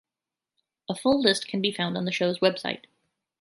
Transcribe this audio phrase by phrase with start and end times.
[0.89, 2.85] A full list can be found on the show's website.